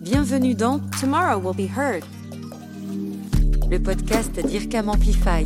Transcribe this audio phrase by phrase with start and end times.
[0.00, 2.02] Bienvenue dans Tomorrow Will Be Heard,
[3.70, 5.44] le podcast d'IRCAM Amplify.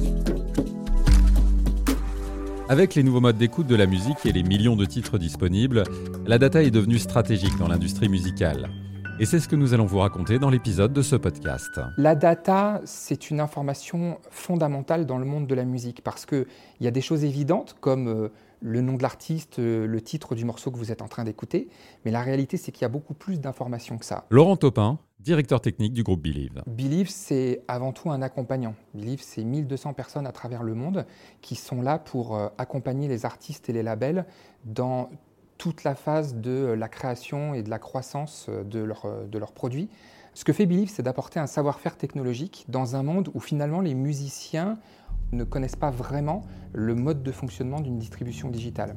[2.69, 5.83] Avec les nouveaux modes d'écoute de la musique et les millions de titres disponibles,
[6.25, 8.71] la data est devenue stratégique dans l'industrie musicale.
[9.19, 11.81] Et c'est ce que nous allons vous raconter dans l'épisode de ce podcast.
[11.99, 16.47] La data, c'est une information fondamentale dans le monde de la musique parce qu'il
[16.81, 18.29] y a des choses évidentes comme euh,
[18.65, 21.69] le nom de l'artiste, euh, le titre du morceau que vous êtes en train d'écouter,
[22.05, 24.25] mais la réalité, c'est qu'il y a beaucoup plus d'informations que ça.
[24.31, 26.63] Laurent Topin, directeur technique du groupe Believe.
[26.67, 28.75] Believe, c'est avant tout un accompagnant.
[28.95, 31.05] Believe, c'est 1200 personnes à travers le monde
[31.43, 34.25] qui sont là pour euh, accompagner les artistes et les labels
[34.65, 35.11] dans
[35.59, 39.89] toute la phase de la création et de la croissance de, leur, de leurs produits.
[40.33, 43.95] Ce que fait Believe, c'est d'apporter un savoir-faire technologique dans un monde où finalement les
[43.95, 44.79] musiciens
[45.33, 46.43] ne connaissent pas vraiment
[46.73, 48.97] le mode de fonctionnement d'une distribution digitale.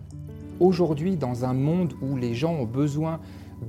[0.59, 3.19] Aujourd'hui, dans un monde où les gens ont besoin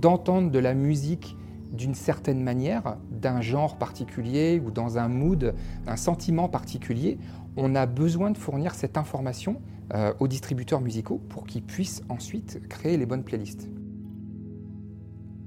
[0.01, 1.37] d'entendre de la musique
[1.73, 5.55] d'une certaine manière, d'un genre particulier ou dans un mood,
[5.87, 7.19] un sentiment particulier,
[7.57, 9.61] on a besoin de fournir cette information
[9.95, 13.69] euh, aux distributeurs musicaux pour qu'ils puissent ensuite créer les bonnes playlists.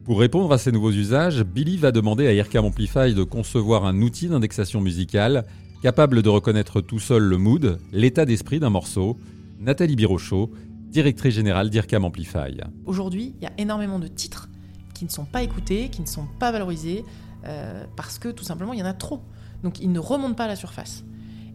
[0.04, 4.02] Pour répondre à ces nouveaux usages, Billy va demander à IRCAM Amplify de concevoir un
[4.02, 5.46] outil d'indexation musicale
[5.82, 9.18] capable de reconnaître tout seul le mood, l'état d'esprit d'un morceau.
[9.60, 10.52] Nathalie Birochot,
[10.90, 12.56] directrice générale d'IRCAM Amplify.
[12.86, 14.48] Aujourd'hui, il y a énormément de titres
[14.94, 17.04] qui ne sont pas écoutés, qui ne sont pas valorisés,
[17.46, 19.22] euh, parce que tout simplement, il y en a trop.
[19.64, 21.04] Donc ils ne remontent pas à la surface.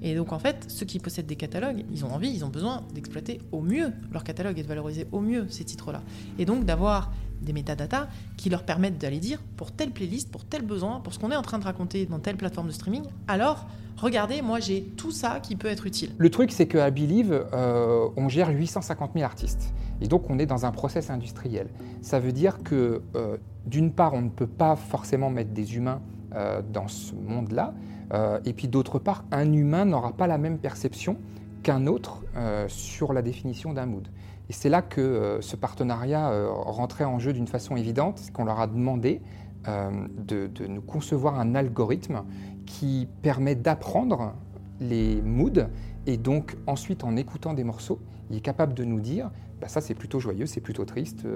[0.02, 2.82] Et donc en fait, ceux qui possèdent des catalogues, ils ont envie, ils ont besoin
[2.94, 6.02] d'exploiter au mieux leur catalogue et de valoriser au mieux ces titres-là.
[6.38, 10.62] Et donc d'avoir des métadatas qui leur permettent d'aller dire pour telle playlist, pour tel
[10.62, 13.66] besoin, pour ce qu'on est en train de raconter dans telle plateforme de streaming, alors
[13.96, 16.10] regardez, moi j'ai tout ça qui peut être utile.
[16.18, 19.72] Le truc, c'est qu'à Believe, euh, on gère 850 000 artistes.
[20.00, 21.68] Et donc on est dans un process industriel.
[22.02, 26.00] Ça veut dire que euh, d'une part, on ne peut pas forcément mettre des humains
[26.34, 27.74] euh, dans ce monde-là.
[28.44, 31.16] et puis d'autre part, un humain n'aura pas la même perception
[31.64, 32.22] qu'un autre
[32.68, 34.06] sur la définition d'un mood.
[34.48, 38.44] Et c'est là que euh, ce partenariat euh, rentrait en jeu d'une façon évidente, qu'on
[38.44, 39.20] leur a demandé
[39.66, 42.22] euh, de, nous concevoir un algorithme
[42.64, 44.34] qui permet d'apprendre
[44.80, 45.68] les moods
[46.06, 49.30] et donc ensuite en écoutant des morceaux, il est capable de nous dire
[49.60, 51.26] bah ça c'est plutôt joyeux, c'est plutôt triste,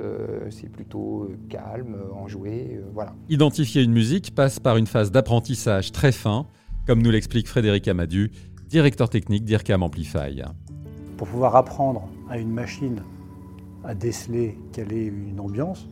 [0.51, 3.15] c'est plutôt calme, enjoué, voilà.
[3.31, 6.47] Identifier une musique passe par une phase d'apprentissage très fin,
[6.87, 8.31] comme nous l'explique Frédéric Amadu,
[8.69, 10.43] directeur technique d'IRCAM Amplify.
[11.21, 13.03] Pour pouvoir apprendre à une machine
[13.85, 15.87] à déceler quelle est une ambiance,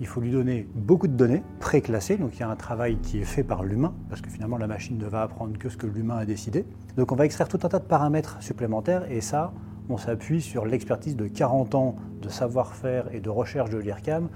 [0.00, 2.18] il faut lui donner beaucoup de données préclassées.
[2.18, 4.66] Donc il y a un travail qui est fait par l'humain, parce que finalement la
[4.66, 6.66] machine ne va apprendre que ce que l'humain a décidé.
[6.98, 9.54] Donc on va extraire tout un tas de paramètres supplémentaires, et ça,
[9.88, 14.28] on s'appuie sur l'expertise de 40 ans de savoir-faire et de recherche de l'IRCAM,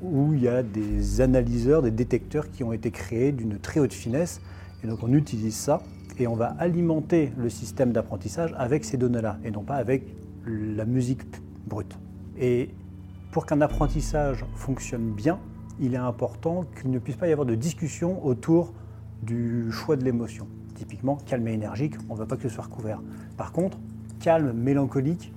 [0.00, 3.94] où il y a des analyseurs, des détecteurs qui ont été créés d'une très haute
[3.94, 4.40] finesse.
[4.84, 5.82] Et donc on utilise ça
[6.20, 10.14] et on va alimenter le système d'apprentissage avec ces données-là et non pas avec
[10.46, 11.22] la musique
[11.66, 11.98] brute.
[12.38, 12.70] Et
[13.30, 15.38] pour qu'un apprentissage fonctionne bien,
[15.80, 18.72] il est important qu'il ne puisse pas y avoir de discussion autour
[19.22, 20.46] du choix de l'émotion.
[20.74, 23.00] Typiquement, calme et énergique, on ne veut pas que ce soit recouvert.
[23.36, 23.78] Par contre,
[24.20, 25.32] calme, mélancolique,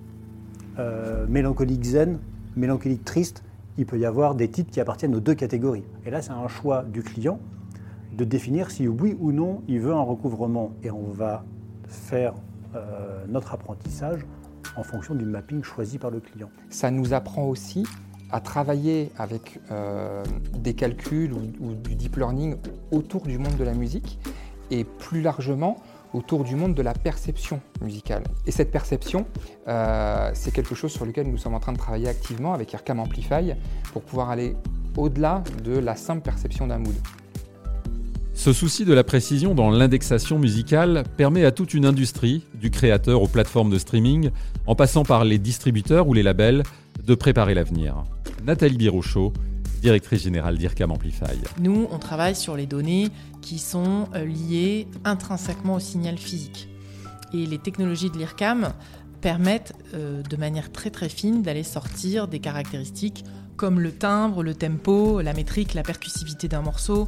[0.79, 2.19] euh, mélancolique zen,
[2.55, 3.43] mélancolique triste,
[3.77, 5.83] il peut y avoir des titres qui appartiennent aux deux catégories.
[6.05, 7.39] Et là, c'est un choix du client
[8.15, 10.71] de définir si oui ou non il veut un recouvrement.
[10.83, 11.43] Et on va
[11.87, 12.33] faire
[12.75, 14.25] euh, notre apprentissage
[14.75, 16.49] en fonction du mapping choisi par le client.
[16.69, 17.85] Ça nous apprend aussi
[18.31, 20.23] à travailler avec euh,
[20.57, 22.55] des calculs ou, du deep learning
[22.91, 24.19] autour du monde de la musique
[24.71, 25.77] et plus largement
[26.13, 28.23] autour du monde de la perception musicale.
[28.45, 29.25] Et cette perception,
[29.67, 32.99] euh, c'est quelque chose sur lequel nous sommes en train de travailler activement avec IRCAM
[32.99, 33.53] Amplify
[33.91, 34.55] pour pouvoir aller
[34.97, 36.95] au-delà de la simple perception d'un mood.
[38.35, 43.21] Ce souci de la précision dans l'indexation musicale permet à toute une industrie, du créateur
[43.21, 44.29] aux plateformes de streaming,
[44.67, 46.63] en passant par les distributeurs ou les labels,
[47.03, 48.03] de préparer l'avenir.
[48.43, 49.31] Nathalie Birochot,
[49.81, 51.37] directrice générale d'IRCAM Amplify.
[51.59, 53.07] Nous, on travaille sur les données
[53.41, 56.67] qui sont euh, liées intrinsèquement au signal physique.
[57.33, 58.73] Et les technologies de l'IRCAM
[59.21, 63.23] permettent euh, de manière très très fine d'aller sortir des caractéristiques
[63.57, 67.07] comme le timbre, le tempo, la métrique, la percussivité d'un morceau,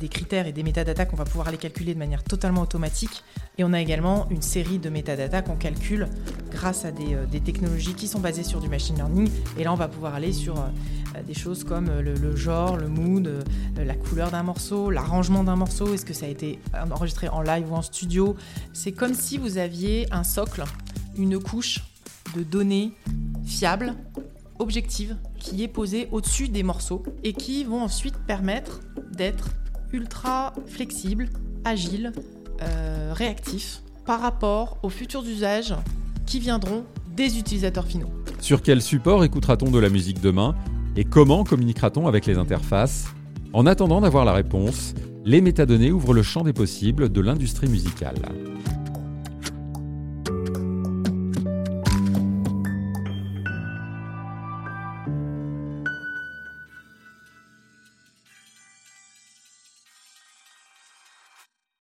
[0.00, 3.22] des critères et des métadatas qu'on va pouvoir les calculer de manière totalement automatique.
[3.58, 6.08] Et on a également une série de métadatas qu'on calcule
[6.50, 9.30] grâce à des, euh, technologies qui sont basées sur du machine learning.
[9.58, 12.88] Et là, on va pouvoir aller sur euh, des choses comme le, le genre, le
[12.88, 13.42] mood, euh,
[13.76, 16.58] la couleur d'un morceau, l'arrangement d'un morceau, est-ce que ça a été
[16.90, 18.36] enregistré en live ou en studio?
[18.72, 20.64] C'est comme si vous aviez un socle,
[21.16, 21.84] une couche
[22.36, 22.92] de données
[23.44, 23.94] fiables
[24.58, 28.80] objective qui est posée au-dessus des morceaux et qui vont ensuite permettre
[29.12, 29.50] d'être
[29.92, 31.28] ultra flexible,
[31.64, 32.12] agile,
[32.62, 35.74] euh, réactif par rapport aux futurs usages
[36.26, 38.10] qui viendront des utilisateurs finaux.
[38.40, 40.54] Sur quel support écoutera-t-on de la musique demain
[40.96, 43.06] et comment communiquera-t-on avec les interfaces?
[43.52, 44.94] En attendant d'avoir la réponse,
[45.24, 48.16] les métadonnées ouvrent le champ des possibles de l'industrie musicale.